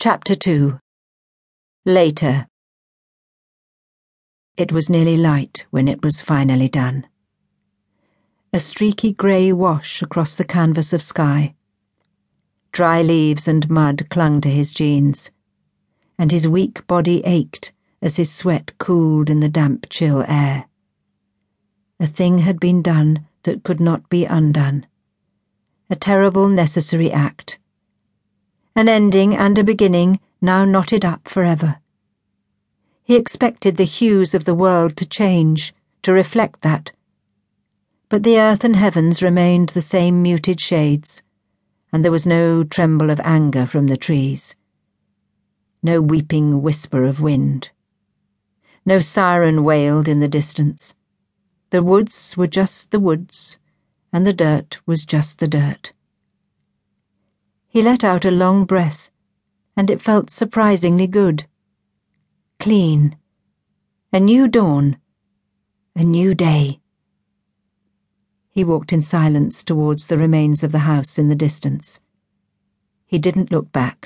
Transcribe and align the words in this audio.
Chapter 0.00 0.36
2 0.36 0.78
Later 1.84 2.46
It 4.56 4.70
was 4.70 4.88
nearly 4.88 5.16
light 5.16 5.66
when 5.70 5.88
it 5.88 6.04
was 6.04 6.20
finally 6.20 6.68
done. 6.68 7.08
A 8.52 8.60
streaky 8.60 9.12
grey 9.12 9.52
wash 9.52 10.00
across 10.00 10.36
the 10.36 10.44
canvas 10.44 10.92
of 10.92 11.02
sky. 11.02 11.56
Dry 12.70 13.02
leaves 13.02 13.48
and 13.48 13.68
mud 13.68 14.08
clung 14.08 14.40
to 14.42 14.48
his 14.48 14.72
jeans, 14.72 15.32
and 16.16 16.30
his 16.30 16.46
weak 16.46 16.86
body 16.86 17.20
ached 17.24 17.72
as 18.00 18.14
his 18.14 18.32
sweat 18.32 18.78
cooled 18.78 19.28
in 19.28 19.40
the 19.40 19.48
damp, 19.48 19.88
chill 19.90 20.24
air. 20.28 20.68
A 21.98 22.06
thing 22.06 22.38
had 22.38 22.60
been 22.60 22.82
done 22.82 23.26
that 23.42 23.64
could 23.64 23.80
not 23.80 24.08
be 24.08 24.24
undone. 24.24 24.86
A 25.90 25.96
terrible, 25.96 26.48
necessary 26.48 27.10
act 27.10 27.58
an 28.78 28.88
ending 28.88 29.34
and 29.34 29.58
a 29.58 29.64
beginning 29.64 30.20
now 30.40 30.64
knotted 30.64 31.04
up 31.04 31.26
forever. 31.26 31.80
He 33.02 33.16
expected 33.16 33.76
the 33.76 33.82
hues 33.82 34.34
of 34.34 34.44
the 34.44 34.54
world 34.54 34.96
to 34.98 35.04
change, 35.04 35.74
to 36.02 36.12
reflect 36.12 36.60
that. 36.60 36.92
But 38.08 38.22
the 38.22 38.38
earth 38.38 38.62
and 38.62 38.76
heavens 38.76 39.20
remained 39.20 39.70
the 39.70 39.80
same 39.80 40.22
muted 40.22 40.60
shades, 40.60 41.24
and 41.92 42.04
there 42.04 42.12
was 42.12 42.24
no 42.24 42.62
tremble 42.62 43.10
of 43.10 43.20
anger 43.24 43.66
from 43.66 43.88
the 43.88 43.96
trees. 43.96 44.54
No 45.82 46.00
weeping 46.00 46.62
whisper 46.62 47.02
of 47.02 47.18
wind. 47.18 47.70
No 48.86 49.00
siren 49.00 49.64
wailed 49.64 50.06
in 50.06 50.20
the 50.20 50.28
distance. 50.28 50.94
The 51.70 51.82
woods 51.82 52.36
were 52.36 52.46
just 52.46 52.92
the 52.92 53.00
woods, 53.00 53.58
and 54.12 54.24
the 54.24 54.32
dirt 54.32 54.78
was 54.86 55.04
just 55.04 55.40
the 55.40 55.48
dirt. 55.48 55.92
He 57.78 57.84
let 57.84 58.02
out 58.02 58.24
a 58.24 58.32
long 58.32 58.64
breath, 58.64 59.08
and 59.76 59.88
it 59.88 60.02
felt 60.02 60.30
surprisingly 60.30 61.06
good. 61.06 61.46
Clean. 62.58 63.16
A 64.12 64.18
new 64.18 64.48
dawn. 64.48 64.96
A 65.94 66.02
new 66.02 66.34
day. 66.34 66.80
He 68.50 68.64
walked 68.64 68.92
in 68.92 69.02
silence 69.02 69.62
towards 69.62 70.08
the 70.08 70.18
remains 70.18 70.64
of 70.64 70.72
the 70.72 70.80
house 70.90 71.20
in 71.20 71.28
the 71.28 71.36
distance. 71.36 72.00
He 73.06 73.16
didn't 73.16 73.52
look 73.52 73.70
back. 73.70 73.97